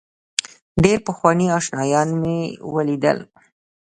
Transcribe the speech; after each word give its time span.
ډېر 0.83 0.97
پخواني 1.07 1.47
آشنایان 1.57 2.09
مې 2.21 2.37
ولیدل. 2.73 3.17